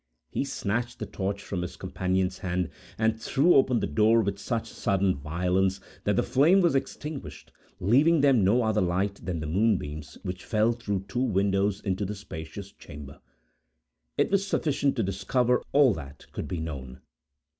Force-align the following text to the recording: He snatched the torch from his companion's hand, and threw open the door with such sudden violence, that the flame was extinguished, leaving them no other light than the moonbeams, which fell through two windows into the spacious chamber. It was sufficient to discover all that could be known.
He 0.31 0.45
snatched 0.45 0.97
the 0.97 1.05
torch 1.05 1.43
from 1.43 1.61
his 1.61 1.75
companion's 1.75 2.39
hand, 2.39 2.71
and 2.97 3.21
threw 3.21 3.53
open 3.53 3.81
the 3.81 3.85
door 3.85 4.21
with 4.21 4.39
such 4.39 4.67
sudden 4.71 5.15
violence, 5.15 5.79
that 6.05 6.15
the 6.15 6.23
flame 6.23 6.59
was 6.59 6.73
extinguished, 6.73 7.51
leaving 7.79 8.21
them 8.21 8.43
no 8.43 8.63
other 8.63 8.81
light 8.81 9.23
than 9.23 9.41
the 9.41 9.45
moonbeams, 9.45 10.17
which 10.23 10.43
fell 10.43 10.71
through 10.71 11.05
two 11.07 11.21
windows 11.23 11.81
into 11.81 12.03
the 12.03 12.15
spacious 12.15 12.71
chamber. 12.71 13.21
It 14.17 14.31
was 14.31 14.47
sufficient 14.47 14.95
to 14.95 15.03
discover 15.03 15.61
all 15.71 15.93
that 15.93 16.25
could 16.31 16.47
be 16.47 16.59
known. 16.61 17.01